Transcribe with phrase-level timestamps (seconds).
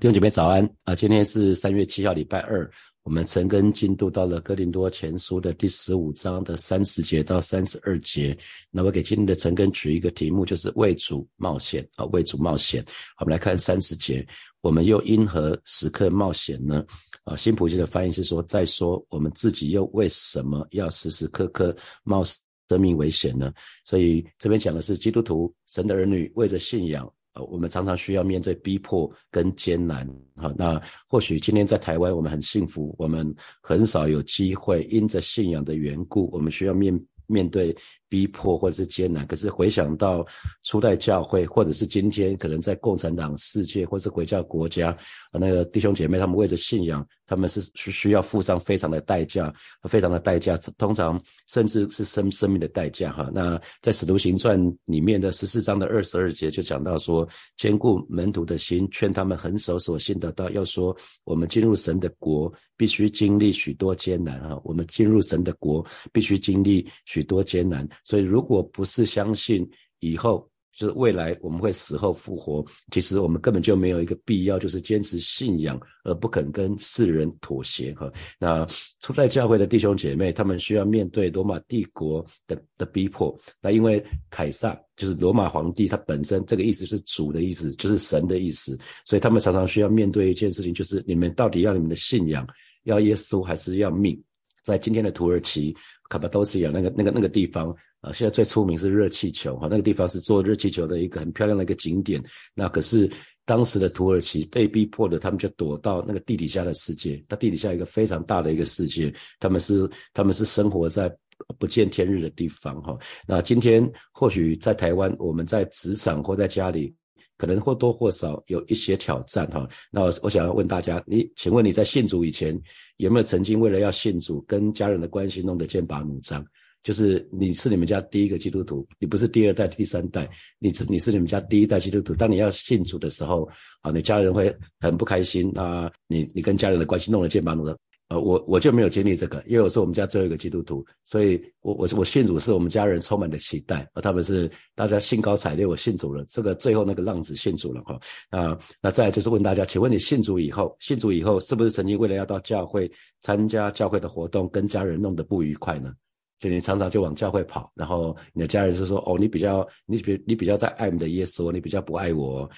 [0.00, 0.94] 弟兄姐妹早安啊！
[0.94, 2.70] 今天是三月七号，礼拜二。
[3.02, 8.38] 我们陈根进度到了哥林多前书的第十五章的三十节到三十二节。
[8.70, 12.04] 那我给今天的陈根取一个题目，就是为主冒险啊！
[12.12, 12.84] 为主冒险。
[13.18, 14.24] 我们来看三十节，
[14.60, 16.84] 我们又因何时刻冒险呢？
[17.24, 22.22] 啊，新普济的翻译是说，再说我们自己又为什么要时时刻刻冒
[22.68, 23.52] 生命危险呢？
[23.84, 27.12] 所以这边讲的是基督徒、神的儿女为着信仰。
[27.44, 37.76] 我们常常需要面对逼迫跟艰难，好，那或许今天在台湾我们很幸福，我们很少有机会因着信仰的缘故，我们需要面面对。
[38.08, 40.26] 逼迫或者是艰难，可是回想到
[40.64, 44.90] 初代教会，或者是今天可能在共产党世界，或是回教国家，
[45.30, 53.30] 啊，那个弟兄姐妹，他们为了信仰，他们是需需要付上非常的代价，非常的代价，通常甚至是生生命的代价哈。
[53.32, 64.58] 那在使徒行传里面的十四章的二十二节就讲到说，兼顾门徒的心，劝他们恒守所信的道，要说我们进入神的国，必须经历许多艰难哈。
[64.64, 67.86] 我们进入神的国，必须经历许多艰难。
[68.04, 69.68] 所以，如果不是相信
[70.00, 78.08] 以后就是未来我们会死后复活，其实我们根本就没有一个必要，就是坚持信仰而不肯跟世人妥协哈。
[78.38, 78.64] 那
[79.00, 83.36] 初代教会的弟兄姐妹，他们需要面对罗马帝国的的逼迫。
[83.60, 92.46] 那因为凯撒就是罗马皇帝，他本身这个意思是主的意思，就是神的意思，所以他们常常需要面对一件事情，就是你们到底要你们的信仰
[92.84, 94.16] 要耶稣还是要命？
[94.62, 95.74] 在今天的土耳其
[96.08, 97.74] 卡巴多西亚那个那个那个地方。
[98.00, 102.22] 啊，现在最出名是热气球哈，那个地方是做热气球的一个很漂亮的一个景点。
[102.54, 103.10] 那可是
[103.44, 107.22] 当时的土耳其被逼迫的，他们就躲到那个地底下的世界。
[107.28, 111.12] 它地底下一个非常大的一个世界，他们是他们是生活在
[111.58, 112.96] 不见天日的地方哈。
[113.26, 116.94] 那今天或许在台湾，我们在职场或在家里，
[117.36, 119.68] 可能或多或少有一些挑战哈。
[119.90, 122.60] 那我想要问大家，你请问你在信主以前，
[122.98, 126.44] 有没有曾经为了要信主，跟家人的关系弄得剑拔弩张？
[126.88, 130.26] 就是你是你们家第一个基督徒，你不是第二代、第三代，
[130.58, 132.14] 你是你是你们家第一代基督徒。
[132.14, 133.46] 当你要信主的时候，
[133.82, 134.50] 啊，你家人会
[134.80, 137.76] 很不开心啊，你你跟家人的关系弄得剑拔弩张。
[138.08, 148.00] 呃，我我就没有经历这个，因为我是我们家最后一个基督徒，所以我我我信主是我们家人充满的期待，而他们是大家兴高采烈，我信主了，这个最后那个浪子信主了哈。
[148.30, 152.90] 啊，那再来就是问大家，请问你信主以后，信主以后是不是曾经为了要到教会
[153.20, 155.92] 参加教会的活动，跟家人弄得不愉快呢？
[156.38, 162.48] 就你常常就往教会跑，然后你的家人就说：“哦，你比较你比你比较在爱你的耶稣，你比较不爱我。”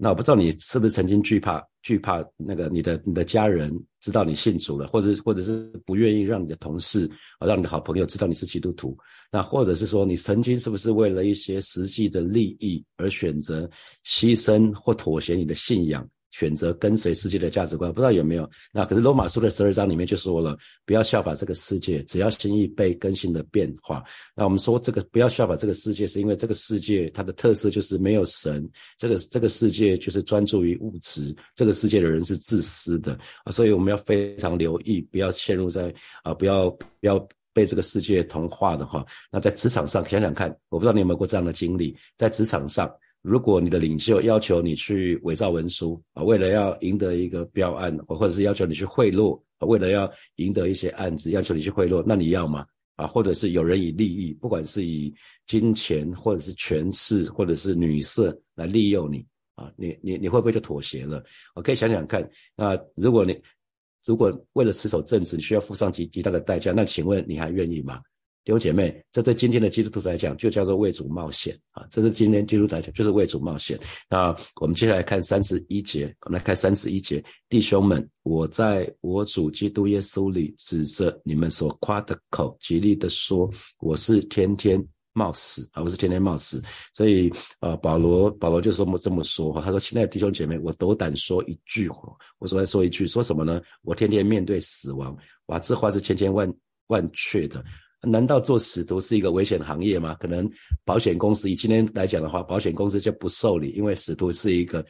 [0.00, 7.10] 那我不知道你是不是曾经惧怕惧怕那个你的你的家人知道你信主了，或者或者是不愿意让你的同事
[7.40, 8.96] 啊让你的好朋友知道你是基督徒。
[9.32, 13.68] 那或者是说你曾经是不是为了一些实际的利益而选择
[14.06, 16.08] 牺牲或妥协你的信仰？
[16.30, 18.48] 选择跟随世界的价值观，不知道有没有？
[18.72, 24.04] 那可是罗马书的十二章里面就说了，不要效法这个世界，只要心意被更新的变化。
[24.34, 28.68] 那我们说这个不要效法这个世界，是因为这个世界它的特色就是没有神，
[28.98, 37.18] 这个这个世界就是专注于物质，这个世界的人是自私的啊，所以我们要非常留意，不要陷入在啊，不要不要
[37.52, 39.04] 被这个世界同化的话。
[39.30, 42.92] 那在职场上想想看，我不知道你有没有过这样的经历，在职场上。
[43.22, 52.64] 如果你的领袖要求你去伪造文书啊，为了要赢得一个标案，或者是要求你去贿赂啊，为了要赢得一些案子，要求你去贿赂，那你要吗？
[52.96, 55.14] 啊，或者是有人以利益，不管是以
[55.46, 59.24] 金钱，或者是权势，或者是女色来利诱你
[59.54, 61.22] 啊，你你你会不会就妥协了？
[61.54, 63.40] 我可以想想看，那如果你
[64.04, 68.00] 如果为了持守正直，你需要付上极极大的代价，那请问你还愿意吗？
[68.48, 71.86] 弟兄姐妹，这对今天的基督徒来讲，就叫做为主冒险啊！
[71.90, 73.78] 这是今天基督徒来讲，就是为主冒险。
[74.08, 83.50] 那我们接下来看三十一节，我们来看三十一节，弟兄们，我在我主基督耶稣里指着你们所夸的口，极力的说，
[83.80, 84.82] 我是天天
[85.12, 85.82] 冒死啊！
[85.82, 86.62] 我是天天冒死。
[86.94, 87.30] 所以
[87.60, 91.86] 啊，保罗保罗就这么这么说哈，他说：亲爱的弟兄姐妹，我斗胆说一句，
[92.38, 93.60] 我说来说一句，说什么呢？
[93.82, 95.14] 我天天面对死亡，
[95.48, 96.50] 哇，这话是千千万
[96.86, 97.62] 万确的。
[98.02, 100.14] 难道做使徒是一个危险行业吗？
[100.20, 100.48] 可能
[100.84, 104.84] 保险公司以今天来讲的话，保险公司就不受理，因为使徒是一个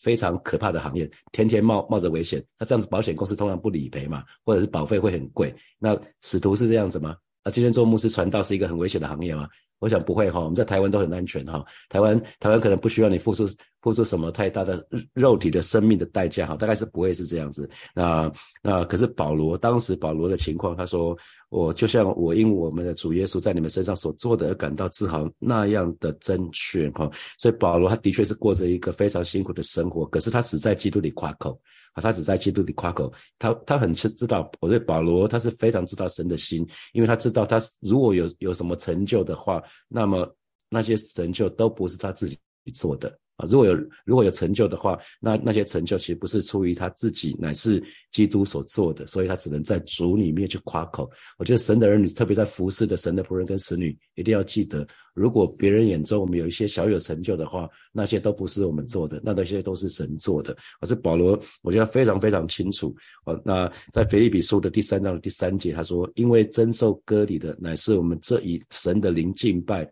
[0.00, 2.44] 非常可怕的行业，天天冒冒着危险。
[2.58, 5.54] 那这样子，保险公司通常不理赔嘛，或者是保费会很贵。
[5.78, 7.16] 那使徒是这样子吗？
[7.44, 9.48] 那，今天做牧师传道是一个很危险的行业吗？
[9.80, 11.62] 我想不会哈，我们在台湾都很安全哈。
[11.90, 13.46] 台湾台湾可能不需要你付出
[13.84, 14.82] 付出什么太大的
[15.12, 17.68] 肉体的生命的代价哈，大概是不会是这样子。
[17.94, 18.32] 那
[18.62, 21.14] 那可是保罗当时保罗的情况，他说
[21.50, 27.10] 我就像我因我们的主耶稣在你们身上所做的而感到自豪那样的正确哈。
[27.38, 31.60] 所以保罗他的确是过着一个非常辛苦的生活，可是他只在基督里夸口
[31.92, 33.12] 啊，他只在基督里夸口。
[33.38, 40.26] 他他很知知道，我对保罗他是非常知道神的心，因为他知道他如果有有什么成就的话，那么
[40.70, 42.38] 那些成就都不是他自己
[42.72, 43.14] 做的。
[43.36, 47.82] 啊，如果有如果有成就的话，那那些成就其实不是出于他自己，乃是
[48.12, 51.10] 基督所做的，所以他只能在主里面去夸口。
[51.36, 60.56] 我觉得神的儿女，特别在服侍的神的仆人跟使女，一定要记得，如果别人眼中我们有一些小有成就的话，那些都不是我们做的，那那些都是神做的。
[60.80, 62.94] 可是保罗，我觉得非常非常清楚。
[63.24, 69.90] 啊，那在腓立比书的第三章的第三节，他说：“因为真受割礼的，乃是我们这一神的灵敬拜。”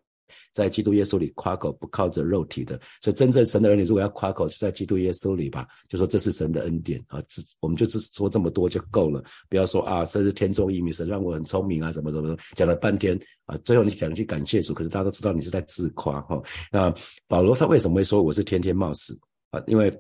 [0.53, 16.41] 在基督耶稣里夸口，不靠着肉体的，所以真正神的儿女如果要夸口，就在基督耶稣里吧，就说这是神的恩典啊，这我们就是说这么多就够了，不要说啊，这是天中异名，神让我很聪明啊，怎么怎么讲了半天啊，最后你讲句感谢主，可是大家都知道你是在自夸哈。
[16.71, 16.93] 那
[17.27, 19.19] 保罗他为什么会说我是天天冒死
[19.51, 19.63] 啊？
[19.67, 19.91] 因为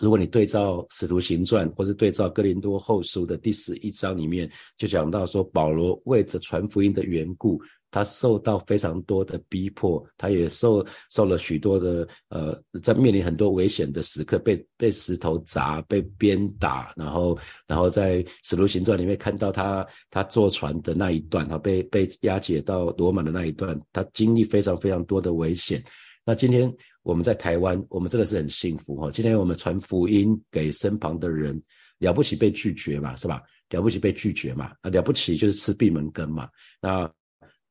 [0.00, 7.58] 如果你对照使徒行传，或是对照哥林多后书的第十一章里面，就讲到说保罗为着传福音的缘故。
[7.96, 25.82] 他受到非常多的逼迫，他也受受了许多的呃，在面临很多危险的时刻，被被石头砸，被鞭打，然后然后在使徒行传里面看到他他坐船的那一段，哈，被被押解到罗马的那一段，他经历非常非常多的危险。
[26.22, 26.70] 那今天
[27.02, 29.10] 我们在台湾，我们真的是很幸福哈。
[29.10, 31.58] 今天我们传福音给身旁的人，
[32.00, 33.42] 了不起被拒绝嘛，是吧？
[33.70, 36.46] 了不起被拒绝嘛，啊，了不起就是吃闭门羹嘛，
[36.82, 37.10] 那。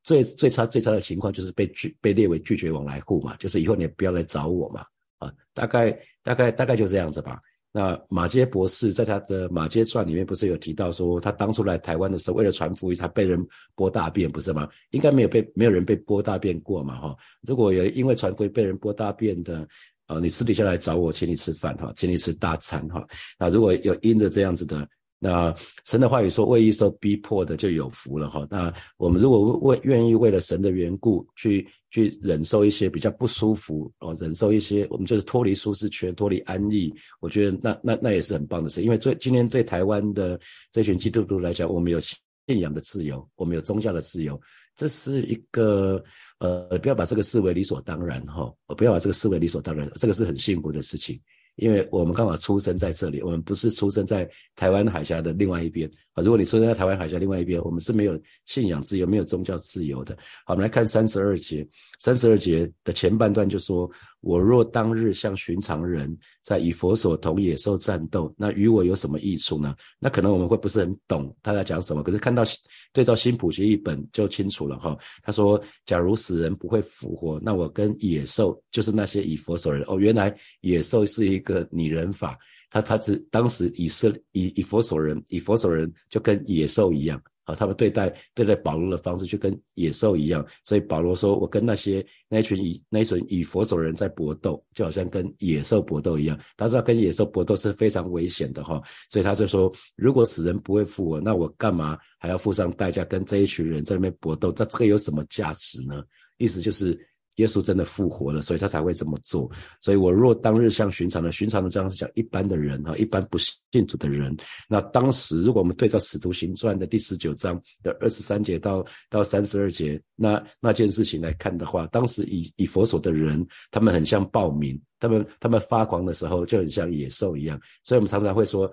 [0.05, 4.85] 最最差最差的情况就是被拒被列为拒绝往来户嘛，就是以后你也不要来找我嘛，
[5.17, 5.91] 啊，大概
[6.21, 7.39] 大概大概就这样子吧。
[7.71, 13.43] 那马街博士在他的《马街传》里面不是有提到说，他当初来台湾的时候，为了传福音，他被人
[13.75, 14.69] 剥大便，不是吗？
[14.91, 17.17] 应该没有被没有人被剥大便过嘛，哈。
[17.41, 19.67] 如果有因为传福音被人剥大便的，
[20.05, 23.03] 啊，你私底下来找我，请你吃饭哈，请你吃大餐哈。
[23.39, 24.87] 那如果有因着这样子的。
[25.25, 25.51] 那
[25.85, 28.45] 神的话语说，为一受逼迫的就有福了哈。
[28.47, 38.83] 那我们如果为愿意为了神的缘故去去忍受一些比较不舒服哦，忍受一些我们就是脱离舒适圈、脱离安逸，我觉得那那那也是很棒的事。
[38.83, 40.39] 因为最今天对台湾的
[40.71, 44.39] 这群基督徒来讲，我们有信仰的自由，我们有宗教的自由，
[44.75, 46.03] 这是一个
[46.37, 51.19] 呃，不要把这个视为理所当然哈，不要把这个视为理所当然，这个是很幸福的事情。
[51.55, 56.23] 因为我们刚好出生在这里，我们不是出生在台湾海峡的另外一边啊。
[56.23, 60.17] 如果你出生在台湾海峡另外一边，我们是没有信仰自由、没有宗教自由的。
[60.47, 61.67] 好，我们来看三十二节，
[61.99, 63.87] 三十二节的前半段就说。
[64.21, 69.75] 我若当日像寻常人，在以佛所同野兽战斗，那与我有什么益处呢？
[69.99, 72.43] 那可能我们会不是很懂他在讲什么，可是看到
[72.91, 74.97] 对照新普学一本就清楚了哈。
[75.21, 82.35] 他说，假如死人不会复活，那我跟野兽就是那些以佛所人哦，原来野兽是一个拟人法，
[82.75, 87.21] 他他只当时以色以以佛所人以佛所人就跟野兽一样。
[87.45, 96.37] 啊，他们对待对待保罗的方式就跟野兽一样，所以保罗说：“我跟那些那一群以那一群以佛手人在搏斗，就好像跟野兽搏斗一样。
[96.57, 104.51] 他知道跟野兽搏斗是非常危险的哈，所以他就说：如果死人不会复活，那我干嘛还要付上代价跟这一群人在那边搏斗？
[104.51, 106.03] 这这个有什么价值呢？
[106.39, 106.99] 意思就是。”
[107.35, 109.49] 耶稣真的复活了，所以他才会这么做。
[109.81, 114.35] 所以我若当日像寻常的，寻常的这样是讲一般的人哈，一般不信主的人。
[114.69, 127.59] 那当时如果我们对照使徒行传的第十九章的二十三节到到三十二节，那那件事情来看的话，当时以以佛所的人，他们很像暴民，他们他们发狂的时候就很像野兽一样。
[127.83, 128.71] 所以我们常常会说，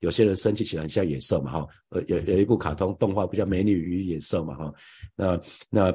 [0.00, 1.66] 有些人生气起来很像野兽嘛哈。
[1.90, 4.72] 呃，有有一部卡通动画不叫《美女与野兽》嘛哈。
[5.14, 5.94] 那那。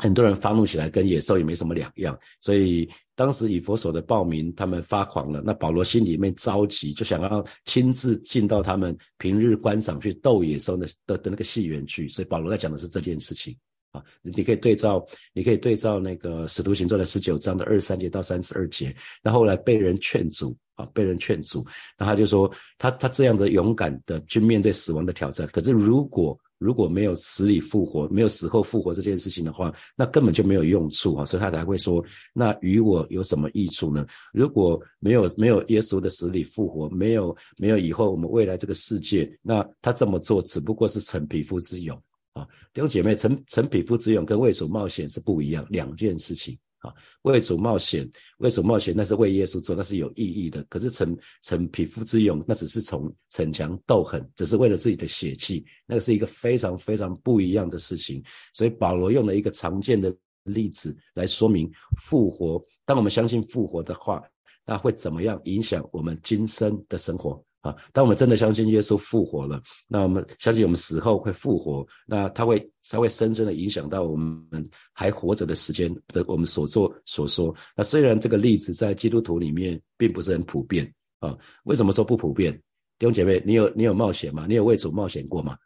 [0.00, 2.18] 很多人发怒起来，跟野兽也没什么两样。
[2.40, 5.42] 所以当时以佛所的暴民，他们发狂了。
[5.44, 12.08] 那保罗心里面着急，就想要亲自进到他们平日观赏去斗野兽的的的那个戏园去。
[12.08, 13.54] 所以保罗在讲的是这件事情
[13.92, 14.02] 啊。
[14.22, 18.94] 你可以对照，你可以对照那个使徒行传的十九章的二十三节到三十二节。
[19.22, 21.62] 那后来被人劝阻啊，被人劝阻，
[21.98, 25.46] 那他就说，他他这样的勇敢的去面对死亡的挑战。
[25.48, 31.24] 可是如果如果没有死里复活，没有死后复活这件事情的话，那根本就没有用处啊！
[31.24, 34.06] 所以他才会说，那与我有什么益处呢？
[34.34, 41.96] 如果没有没有耶稣的死里复活，没有没有以后我们未来这个世界，那他这么做只不过是逞匹夫之勇
[42.34, 42.46] 啊！
[42.74, 50.62] 弟兄姐妹，逞逞匹夫之勇跟畏首冒险是不一样两件事情啊，为主冒险，为主冒险，那是为耶稣做，那是有意义的。
[50.64, 58.22] 可是逞逞匹夫之勇，那只是从逞强斗狠，只是为了自己的血气，那个是一个非常非常不一样的事情。
[58.54, 61.70] 所以保罗用了一个常见的例子来说明
[62.02, 62.62] 复活。
[62.84, 64.22] 当我们相信复活的话，
[64.64, 67.44] 那会怎么样影响我们今生的生活？
[67.60, 77.54] 啊，当我们真的相信耶稣复活了，那我们相信我们死后会复活，那他会他会深深的影响到我们还活着的时间的我们所做所说。
[77.76, 82.52] 那虽然这个例子在基督徒里面并不是很普遍啊，为什么说不普遍？
[82.98, 84.46] 弟兄姐妹，你有你有冒险吗？
[84.48, 85.56] 你有为主冒险过吗？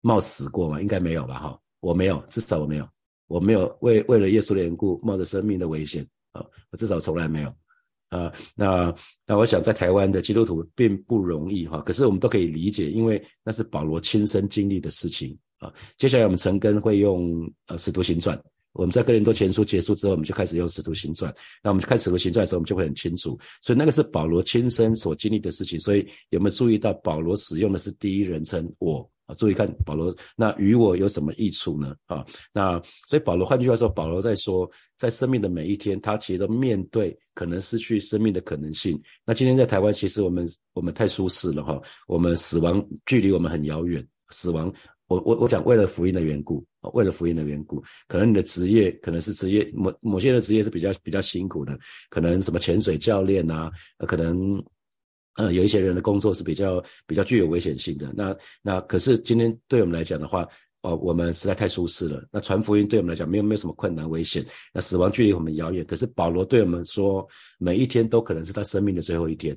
[0.00, 0.80] 冒死过吗？
[0.80, 1.38] 应该没有吧？
[1.38, 2.88] 哈，我没有，至少我没有，
[3.28, 7.54] 我没有为为了耶稣的缘故冒着生命的危险啊，我至少从来没有。
[8.08, 8.94] 啊，那
[9.26, 15.72] 那我想在台湾的基督徒并不容易哈，可是我们都可以理解，因为那是保罗亲身经历的事情啊。
[15.96, 18.40] 接下来我们陈根会用呃使徒行传，
[18.74, 21.34] 我们在哥林多前书结束之后，我们就开始用使徒行传。
[21.62, 25.78] 那我们看使徒行传的时候，我们就会很清楚，所以那个是保罗亲身所经历的事情。
[25.80, 29.08] 所以有没有注意到保罗使用的是第一人称我？
[29.26, 31.94] 啊，注意看保罗，那与我有什么益处呢？
[32.06, 39.00] 啊，那所以保罗，换句话说，保罗在说，在生命的每一天，他其实都面对可能失去生命的可能性。
[39.24, 44.06] 那今天在台湾，其实我们我们太舒适了哈，我们死亡距离我们很遥远。
[44.30, 44.72] 死亡，
[45.08, 51.76] 我我我讲，为了福音的缘故，为了福音的缘故，可能你的职业可能是职业某某些的职业是比较比较辛苦的，
[52.10, 53.72] 可能什么潜水教练啊，
[54.06, 54.64] 可能。
[55.36, 58.10] 呃，有一些人的工作是比较比较具有危险性的。
[58.14, 60.46] 那那可是今天对我们来讲的话，
[60.82, 62.26] 哦，我们实在太舒适了。
[62.32, 64.44] 那传福音对我们来讲没有没有什么困难危险。
[64.72, 67.26] 那死亡距离我们遥远，可是保罗对我们说，
[67.58, 69.56] 每一天都可能是他生命的最后一天。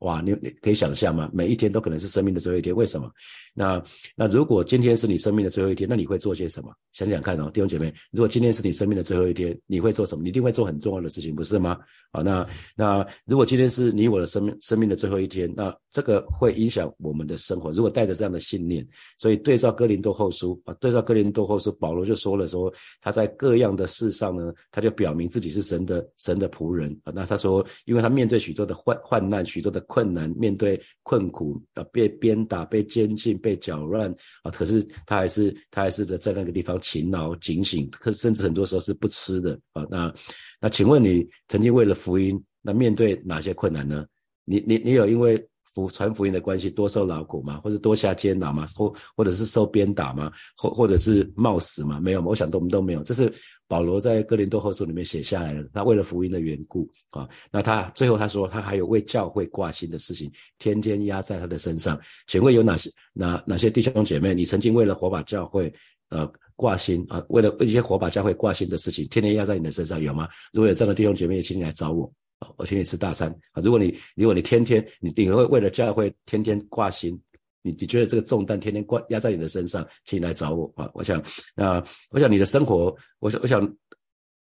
[0.00, 1.30] 哇，你你可以想象吗？
[1.32, 2.74] 每一天都可能是生命的最后一天。
[2.74, 3.10] 为什么？
[3.54, 3.82] 那
[4.16, 6.72] 那如果今天是你生命的最后一天，那你会做些什么？
[6.92, 10.22] 想想看哦，弟兄姐妹，如果今天是你生命的最后一天，你会做什么？
[10.22, 11.78] 你一定会做很重要的事情，不是吗？
[12.12, 17.70] 啊，那那如果今天是你我的生命生命的最后一天，那这个会影响我们的生活。
[17.70, 18.86] 如果带着这样的信念，
[19.18, 27.12] 所以对照哥林多后书啊，对照哥林多后书，保罗就说了说他在各样的事上呢，他就表明自己是神的神的仆人啊。
[27.14, 29.84] 那他说，因为他面对许多的患患难，许多的。
[29.90, 34.08] 困难面对困苦啊，被鞭打、被监禁、被搅乱
[34.44, 39.84] 啊，可是他还是他还是在在那个地方勤劳警醒，可甚至很多时候是不吃的啊。
[39.90, 40.14] 那
[40.60, 44.06] 那请问你曾经为了福音，那面对哪些困难呢？
[44.44, 45.44] 你你你有因为？
[45.72, 47.60] 福传福音的关系，多受劳苦吗？
[47.62, 48.66] 或者多下监牢吗？
[48.74, 50.30] 或或者是受鞭打吗？
[50.56, 52.00] 或或者是冒死吗？
[52.00, 53.02] 没有，我想都我们都没有。
[53.02, 53.32] 这是
[53.68, 55.62] 保罗在哥林多后书里面写下来的。
[55.72, 61.98] 他为了福音的缘故啊，那他最后他说，他还有为教会挂心的事情，天天压在他的身上。
[62.26, 65.72] 请问有哪些哪哪些弟兄姐妹，你曾经为了火把教会
[66.08, 67.24] 呃挂心啊？
[67.28, 70.28] 为了一些火把教会挂心的事情，天天压在你的身上有吗？
[70.52, 72.12] 如果有这样的弟兄姐妹，请你来找我。
[72.56, 73.60] 我请你吃大餐啊！
[73.62, 77.20] 如果你如果你天天你你会为了教会天天挂心，
[77.62, 80.90] 你你觉得这个重担天天挂压在你的身上，请你来找我啊！
[80.94, 81.22] 我想
[81.54, 83.76] 那我想你的生活，我想我想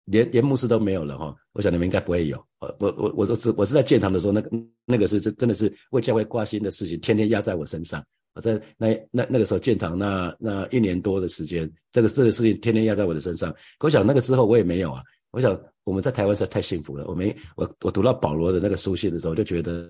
[0.05, 1.35] 连连牧师都没有了哈！
[1.53, 2.37] 我想你们应该不会有。
[2.59, 4.51] 我我我我是我是在建堂的时候，那个
[4.85, 8.05] 那个是真真的是为教会挂心的事情，天天压在我身上。
[8.35, 13.55] 我在那那那个时候建堂那那一年多的时间，这个这个事情天天压在我的身上。
[13.81, 15.03] 我想那个之后我也没有啊。
[15.33, 17.07] 我想我们在台湾实在太幸福了。
[17.07, 19.89] 我没我我读到保罗的那个书信的时候，就觉得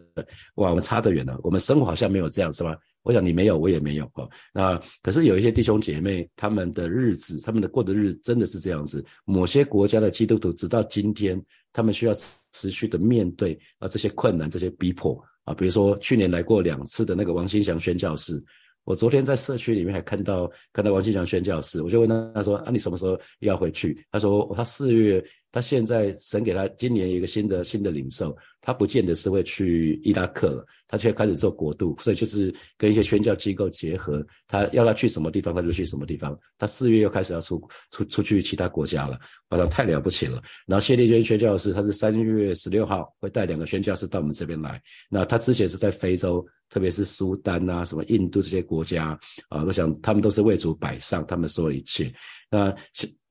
[0.57, 1.39] 哇，我们差得远了。
[1.43, 2.77] 我们生活好像没有这样，是吧？
[3.03, 4.29] 我想你没有，我也没有哦。
[4.53, 9.05] 那可是有一些弟兄姐妹，他们的日子，他们的过的日子真的是这样子。
[9.25, 11.43] 某些国家的基督徒，直到今天，
[11.73, 12.13] 他们需要
[12.53, 15.55] 持续的面对啊这些困难、这些逼迫啊。
[15.55, 18.43] 比如说去年来过两次的那个王新祥宣教士。
[18.85, 24.05] 我昨天在社区里面还看到看到王庆祥宣教士，我就问他，他说啊，你什么时候要回去？
[24.11, 25.23] 他说他四月，
[25.53, 36.37] 他现在神给他今年一个新的新的领受，他不见得是会去伊拉克了，他却开始做国度，所以就是跟一些宣教机构结合，他要他去什么地方他就去什么地方。
[36.59, 39.17] 他四月又开始要出出出去其他国家了，
[39.51, 40.43] 我说太了不起了。
[40.67, 46.45] 然后谢立娟宣教士，他是三月十六号会带两个宣教士到我们这边来，那他之前是在非洲。
[46.71, 49.19] 特别是苏丹啊，什么印度这些国家
[49.51, 52.11] 啊，我想他们都是为主摆上他们所有一切。
[52.51, 52.75] 那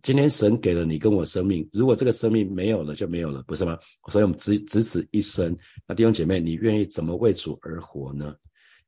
[0.04, 3.78] 今天神给了你跟我生命，如果这个生命没有了就没有了，不是吗？
[4.10, 5.58] 所以我们只只此一生。
[5.88, 8.36] 那弟兄姐妹，你愿意怎么为主而活呢？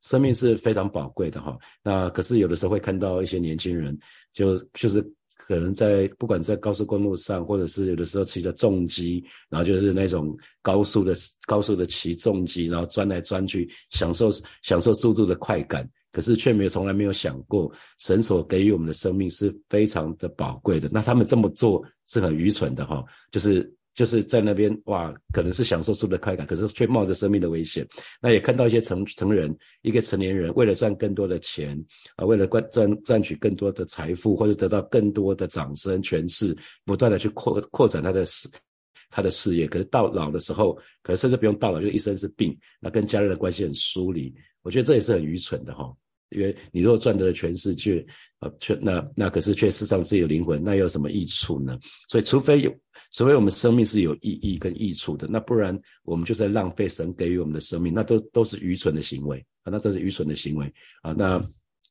[0.01, 1.57] 生命是非常宝贵的哈。
[1.83, 3.97] 那可是有的时候会看到一些年轻人，
[4.33, 5.01] 就就是。
[5.37, 11.13] 可能在不管在高速公路上，或者是有的时候骑着重机，然后就是那种高速的
[11.47, 14.29] 高速的骑重机，然后钻来钻去，享受
[14.61, 15.89] 享受速度的快感。
[16.11, 20.87] 可是却没有从来没有想过，神所给予我们的生命是非常的宝贵的。
[20.91, 27.85] 那他们这么做是很愚蠢的哈，就是就是在那边哇，可能是享受出的快感，可是却冒着生命的危险。
[28.21, 31.77] 那也看到一些成成人，一个成年人为了赚更多的钱
[32.15, 36.55] 啊，为了赚赚赚取更多的财富，或者得到更多的掌声、权势，
[36.85, 38.49] 不断的去扩扩展他的事
[39.09, 39.67] 他的事业。
[39.67, 44.33] 可是到老的时候，可能甚至不用到老，就一生是病，那跟家人的关系很疏离。
[44.61, 45.91] 我觉得这也是很愚蠢的哈，
[46.31, 48.05] 因为你如果赚得了全世界，
[48.39, 51.77] 呃，却那那可是却失上自己的灵魂，那有什么益处呢？
[52.09, 52.73] 所以，除非有，
[53.11, 60.65] 除非我们生命是有意义跟益处的，那不然我们就在浪费神给予我们的生命，那都都是愚蠢的行为啊，那这是愚蠢的行为
[61.01, 61.11] 啊。
[61.11, 61.39] 那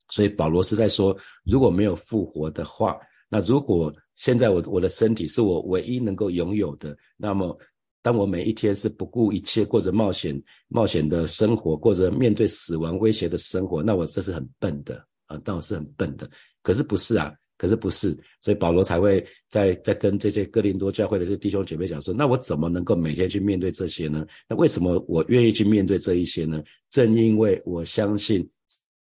[0.09, 2.97] 所以保罗是在说，如果没有复活的话，
[3.29, 7.57] 那如果现在我我的身体是我唯一能够拥有的，那么。
[8.01, 14.95] 当我每一天是不顾一切过着冒险、冒险的生活，过着面对死亡威胁的生活，那我这是很笨的
[15.27, 15.39] 啊！
[15.43, 16.29] 但我是很笨的，
[16.63, 17.33] 可是不是啊？
[17.57, 24.25] 可是不是，所以保罗才会在在跟这些哥林多教会的这些弟兄姐妹讲说：那我怎么能够每天去面对这些呢？
[24.49, 26.63] 那为什么我愿意去面对这一些呢？
[26.89, 28.49] 正因为我相信。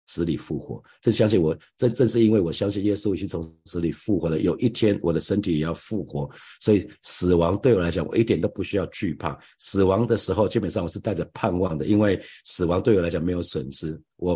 [0.10, 4.40] 死里复活，正相信我，正正是因为我相信耶稣已经从死里复活了。
[4.40, 6.28] 有一天我的身体也要复活，
[6.60, 9.38] 所以死亡对我来讲，我一点都不需要惧怕。
[9.60, 14.02] 死亡的时候，基本上我是带着盼望的，因为死亡对我来讲没有损失。
[14.16, 14.36] 我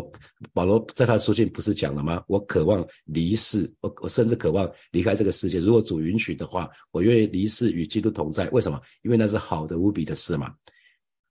[0.52, 2.22] 保罗在他的书信不是讲了吗？
[2.28, 5.58] 我渴望离世，我我甚至渴望离开这个世界。
[5.58, 8.48] 如果主允许的话，我愿意离世与基督同在。
[8.50, 8.80] 为什么？
[9.02, 10.54] 因为那是好的无比的事嘛。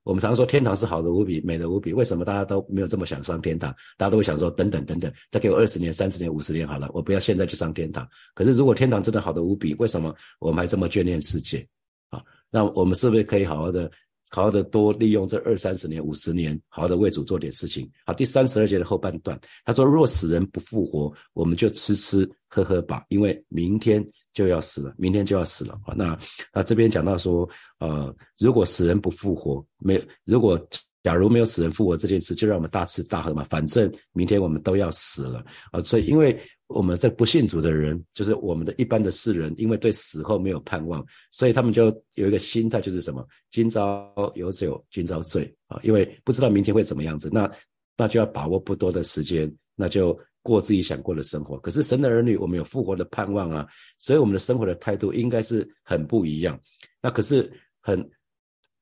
[0.04, 1.92] 我们常说天堂是好的无比，美的无比。
[1.92, 3.74] 为什么大家都没有这么想上天堂？
[3.96, 8.06] 大家都会想说，等等等等，再给我二十年、三十年、五十年好了，我不要现在就上天堂。
[8.34, 11.66] 可是如果天堂真的好的无比，为什么我们还这么眷恋世界？
[12.10, 13.90] 啊，那我们是不是可以好好的、
[14.30, 17.90] 好好的多利用这二三十年、五十年，好好的为主做点事情？
[18.04, 24.06] 好，第三十二节的后半段，他说：若死人不复活，我们就吃吃喝喝吧，因为明天。
[24.34, 25.80] 就要死了，明天就要死了！
[25.96, 26.18] 那
[26.52, 27.48] 那这边讲到说，
[27.78, 30.60] 呃，如果死人不复活，没如果
[31.04, 35.80] 假如没有死人复活这件事，就让我们大吃大喝嘛，反正明天我们都要死了啊！
[35.82, 36.36] 所以，因为
[36.66, 43.24] 我们在不信主的人，就是我们的一般的世人，因为对死后没有盼望，所以他们就有一个心态，就是什么？
[43.50, 45.78] 今朝有酒今朝醉啊！
[45.82, 47.48] 因为不知道明天会怎么样子，那
[47.96, 50.18] 那就要把握不多的时间，那就。
[50.44, 53.66] 过自己想过的生活，可是神的儿女，我们有复活的盼望啊，
[53.98, 56.60] 所以我们的生活的态度应该是很不一样。
[57.00, 57.98] 那可是很，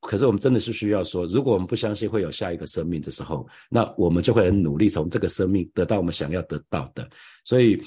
[0.00, 7.08] 可是我们真的是需要说，如果我们不相信会有下一个生命的时候，那我们就会很努力从这个生命得到我们想要得到的。
[7.44, 7.80] 所以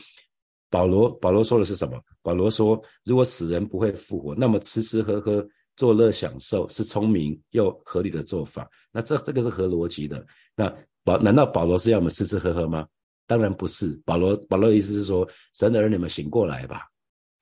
[0.70, 2.02] 保罗保罗说的是什么？
[2.22, 8.70] 保罗说，如果死人不会复活，那么吃吃喝喝、作乐享受是聪明又合理的做法。
[8.92, 10.26] 那这这个是合逻辑的。
[10.56, 12.88] 那保难道保罗是要我们吃吃喝喝吗？
[13.28, 16.88] 当然不是，保罗保罗的意思是说，神的儿女们醒过来吧，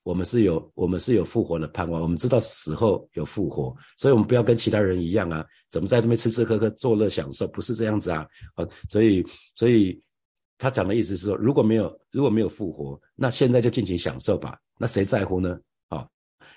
[0.04, 10.02] 我们是有我们是有复活的盼望，我们知道死后有复活，所以我们不要跟其他人一样啊，怎么在这边吃吃喝喝、作乐享受，不是这样子啊，啊，所以所以
[10.58, 15.60] 他讲的意思是说，如果没有如果没有复活，那现在就尽情享受吧，那谁在乎呢？
[15.89, 16.08] 啊，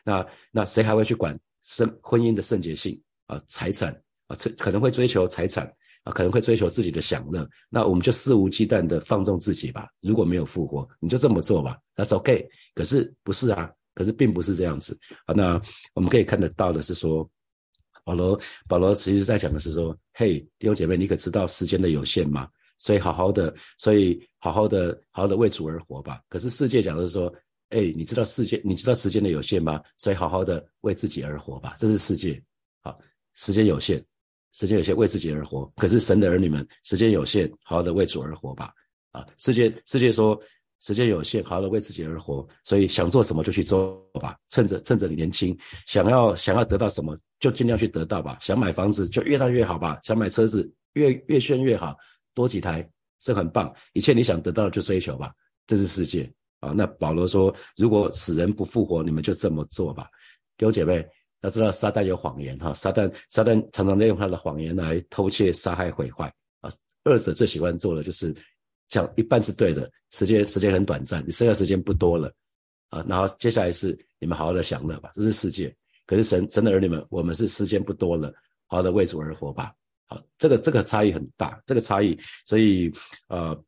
[0.04, 3.92] 那那谁还会去管生婚姻的圣洁性啊、财产
[4.28, 5.72] 啊，可能会追求财产。
[6.06, 9.88] 啊，可能会追求自己的享乐，那我们就肆无忌惮的放纵自己吧。
[10.00, 12.48] 如果没有复活，你就这么做吧，That's OK。
[12.74, 13.68] 可是不是啊？
[13.92, 15.34] 可是并不是这样子啊。
[15.34, 15.60] 那
[15.94, 17.28] 我们可以看得到的是说，
[18.04, 18.38] 保罗
[18.68, 22.48] 保罗其实在讲的是说，嘿，弟兄姐妹，你可知道时间的有限吗？
[22.78, 26.20] 所以好好的，所以好好的，好好的为主而活吧。
[26.28, 27.34] 可是世界讲的是说，
[27.70, 29.82] 哎，你知道世界，你知道时间的有限吗？
[29.96, 31.74] 所以好好的为自己而活吧。
[31.78, 32.40] 这是世界，
[32.82, 32.96] 好，
[33.34, 34.00] 时间有限。
[34.56, 35.70] 时间有限，为自己而活。
[35.76, 38.72] 可是神的儿女们，时间有限，好好的为主而活吧。
[39.10, 40.40] 啊，世界世界说
[40.80, 42.46] 时间有限，好好的为自己而活。
[42.64, 48.38] 所以想做什么就去做吧，趁着趁着你年轻，想要想要得到什么就尽量去得到吧。
[48.40, 51.94] 想买房子就越大越好吧，想买车子越越炫越好，
[52.32, 52.88] 多几台
[53.20, 53.70] 这很棒。
[53.92, 55.34] 一切你想得到的就追求吧，
[55.66, 56.72] 这是世界啊。
[56.74, 60.08] 那保罗说，如果死人不复活，你们就这么做吧，
[60.56, 61.06] 弟兄姐妹。
[61.42, 66.70] 要知道撒旦有谎言哈，撒旦撒旦常常利用他的谎言来偷窃、杀害、毁坏啊。
[67.04, 68.34] 二者最喜欢做的就是
[68.88, 72.32] 讲一半是对的，时间时间很短暂，你剩下时间不多了
[72.88, 73.04] 啊。
[73.08, 75.74] 然后接下来是你们好好的享乐吧，这是世界。
[76.06, 78.32] 可是神神的儿女们，我们是时间不多了，
[78.66, 79.72] 好好的为主而活吧。
[80.06, 82.92] 好，这个这个差异很大，这个差异，所以
[83.28, 83.60] 呃，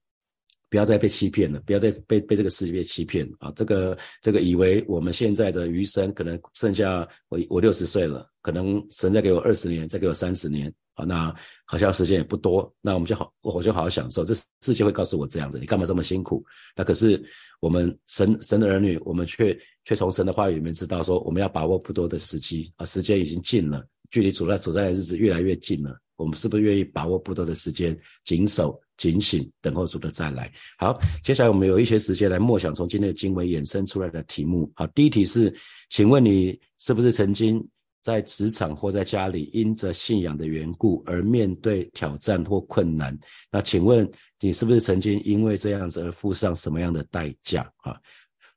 [0.71, 3.51] 不要再被欺骗了，不要再被被这个世界欺骗啊！
[3.57, 14.25] 这个这个以为我们现在的余生可能剩下我我六十岁了，可能神再给我二十年，再给我三十年啊，那好像时间也不多，那我们就好我就好好享受。
[14.25, 16.45] 这世界会告诉我这样子，你干嘛这么辛苦？
[16.77, 17.23] 那可是
[17.61, 25.99] 我们神神的儿女，我们却却从神的话语里面知道说，我们要把握不多的时机啊，时间已经近了，距离主在主在的日子越来越近了。
[26.19, 30.53] 我们是不是愿意把握不多的时间，谨守、警醒，等候主的再来？
[30.77, 34.71] 好，接下来我们有一些时间来默想从今天的经文衍生出来的题目。
[34.75, 35.55] 好，第一题是，
[35.91, 37.65] 请问你是不是曾经
[38.03, 43.17] 在职场或在家里，因着信仰的缘故而面对挑战或困难？
[43.51, 47.63] 那请问你是不是曾经因为这样子而付上什么样的代价？
[47.79, 47.97] 啊？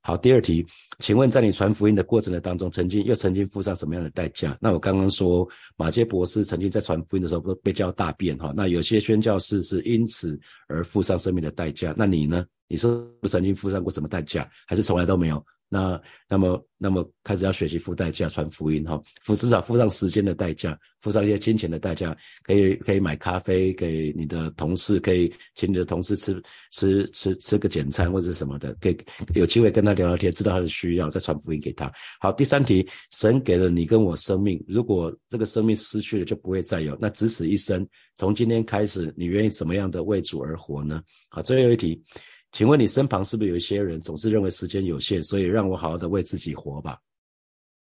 [0.04, 0.66] 好，第二题，
[0.98, 4.58] 请问在你传福音的过程的当中，曾经又曾经付上什么样的代价？
[4.60, 12.44] 那我刚刚说马杰博士曾经在传福音的时候不被叫大便哈，那有些宣教士是因此而付上生命的代价，那你呢？
[12.68, 12.88] 你是
[13.22, 15.46] 不曾经付上过什么代价，还是从来都没有？
[15.74, 28.98] 那那么那么开始要学习付代价传福音哈，付至少付上时间的代价，付上一些金钱的代价，可以可以买咖啡给你的同事，可以请你的同事吃吃吃吃个简餐或者什么的，可以
[29.34, 31.90] 有机会跟他聊聊天，知道他的需要，再传福音给他。
[32.20, 41.02] 好，第三题，神给了你跟我生命，如果这个生命失去了就不会再有，那只此一生，从今天开始，你愿意怎么样的为主而活呢？
[41.30, 42.04] 好，最后一题。
[42.52, 47.00] 请问你身旁是不是有一些人总是认为时间有限，所以让我好好的为自己活吧？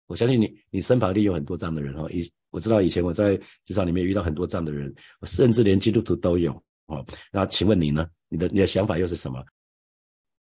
[0.07, 2.07] 我相信你，你身旁一定有很多这样的人哈。
[2.11, 6.53] 以我知道以前我在职场里面遇到很多这样的人，甚至连基督徒都有
[6.87, 7.05] 哦。
[7.33, 8.07] 那请问你呢？
[8.29, 9.45] 你的你的想法又是什么？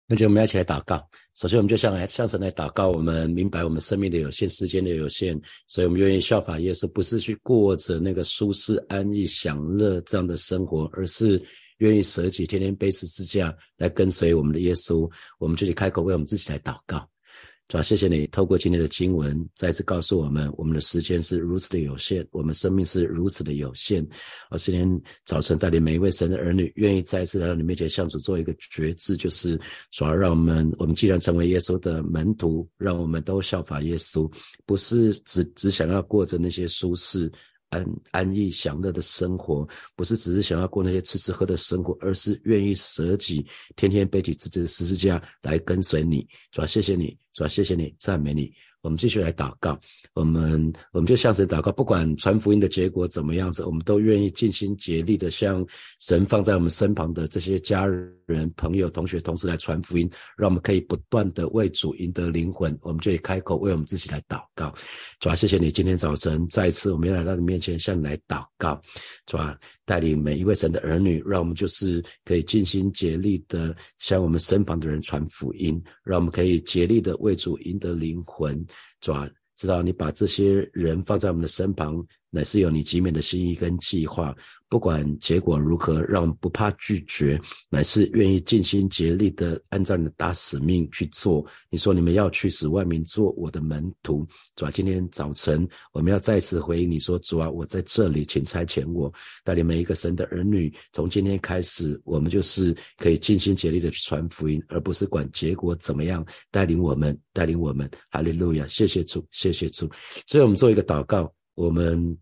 [0.08, 1.08] 那就我们要一起来祷告。
[1.36, 2.90] 首先，我们就向来向神来祷告。
[2.90, 11.42] 我们明白我们生命的有限，时间的有限，所以我们愿意效法耶稣，不是去过着那个舒适、安逸、享乐这样的生活，而是。
[11.82, 17.08] 愿意舍己，天天背十字架来跟随我们的耶稣，我们就去开口为我们自己来祷告。
[17.68, 24.06] 主要谢谢你透过今天的经文，再次告诉我们，我们的时间是如此的有限，我们生命是如此的有限。
[24.50, 29.58] 而今天早晨带领每一位神的儿女，愿意再次来到你面前，向主做一个决志，就是
[29.90, 34.30] 主要让我们，我们既然成为耶稣的门徒，让我们都效法耶稣，
[34.66, 37.32] 不是只只想要过着那些舒适。
[37.72, 46.28] 安安逸享乐的生活，不是只是想要过那些吃吃喝的生活，而是愿意舍己，天天背起自己的十字架来跟随你。
[46.52, 48.54] 主要谢谢你，主要谢谢你，赞美你。
[48.82, 49.80] 我们继续来祷告，
[50.14, 55.66] 我们我们就向神祷告，不管传福音的结果怎么样子，我们都愿意尽心竭力的向
[56.00, 57.86] 神放在我们身旁的这些家
[58.26, 62.76] 人、朋友、同学、同事来传福音，让我们可以不断的为主赢得灵魂。
[62.82, 64.74] 我们就以开口为我们自己来祷告，
[65.20, 68.82] 主啊，谢谢你今天早晨再一次我们要来到你面前向你来祷告，
[69.26, 69.56] 主啊，
[69.92, 78.66] 带领每一位神的儿女，让我们就是可以尽心竭力的向我们身旁的人传福音，让我们可以竭力的为主赢得灵魂。
[79.02, 84.36] 主啊，知道你把这些人放在我们的身旁，乃是有你极美的心意跟计划。
[84.68, 87.38] 不管结果如何，让不怕拒绝，
[87.70, 91.46] 乃是愿意尽心竭力的按照你的大使命去做。
[91.70, 99.14] 你说你们要去使万民做我的门徒，主啊，今天早晨我们要再次回应你说，主啊，我在这里，请差遣我，
[99.44, 100.74] 带领每一个神的儿女。
[100.94, 106.26] 从今天开始，我们就是可以尽心竭力的去传福音，而不是管结果怎么样。
[106.50, 108.66] 带领我们，带领我们，哈利路亚！
[108.68, 109.92] 谢谢主，谢谢主。
[110.28, 111.30] 所以我们做一个祷告，
[111.66, 112.18] 我们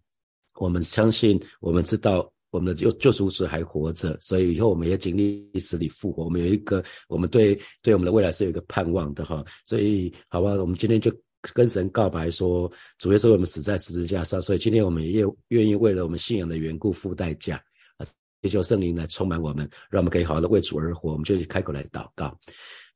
[0.56, 2.32] 我们相信，我们知道。
[2.52, 6.24] 我们的救救赎主还活着，所以以后我们也经历死里复活。
[6.24, 9.46] 我们有一个，我们对对我们的未来是有一个盼望的哈。
[9.64, 11.16] 所以，好吧，我们今天就
[11.54, 17.64] 跟神告白说，主耶稣为我们死在十字架上，所以今天我们也愿意为了我们信仰的缘故付代价
[17.98, 18.02] 啊，
[18.42, 21.12] 祈求圣灵来充满我们，让我们可以好好的为主而活。
[21.12, 22.36] 我们就开口来祷告。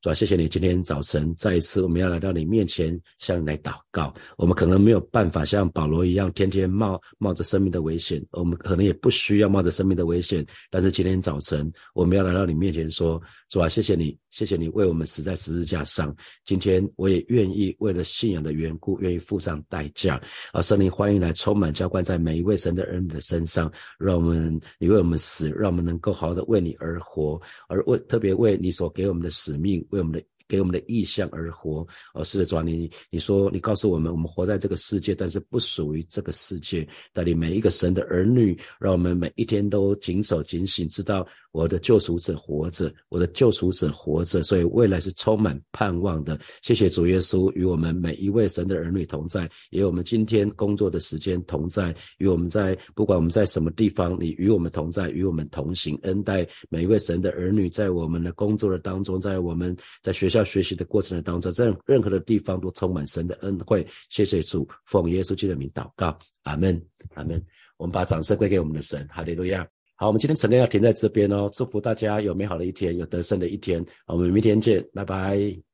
[0.04, 4.14] 主要谢谢你，今天早晨再一次，我们要来到你面前，向你来祷告。
[4.36, 10.44] 我们可能没有办法像保罗一样，天天冒冒着生命的危险，我们可能也不需要冒着生命的危险。
[10.70, 16.14] 但是今天早晨，我们要来到你面前说：主啊，谢谢你，谢谢你为我们死在十字架上。
[16.44, 20.20] 今天我也愿意为了信仰的缘故，愿意付上代价。
[20.52, 29.82] 啊，圣灵欢迎来充满浇灌在每一位神的儿女的身上，让我们你为我们死，让我们能够好好的为你而活，而为特别为你所给我们的使命。
[29.94, 31.86] 为我们的给我们的意向而活。
[32.14, 36.86] 哦，是的，主啊，你你说你告诉我们，我们活在这个世界，但是不属于这个世界。
[37.12, 46.38] 带领每一个神的儿女，让我们每一天都谨守警醒，知道我的救赎者活着，我的救赎者活着，所以未来是充满盼望的。
[46.62, 63.86] 谢谢主耶稣与我们每一位神的儿女同在，也有我们今天工作的时间同在，与我们在不管我们在什么地方，你与我们同在，与我们同行，恩待每一位神的儿女，在我们的工作的当中，在我们在学在学习的过程的当中，在任何的地方都充满神的恩惠。
[64.08, 66.80] 谢谢主，奉耶稣基督的名祷告，阿门，
[67.14, 67.42] 阿门。
[67.76, 69.66] 我们把掌声归给我们的神，哈利路亚。
[69.96, 73.84] 好，我们今天晨练要停在这边哦，祝福大家有美好的一天，有得胜的一天。
[74.06, 75.73] 我们明天见，拜拜。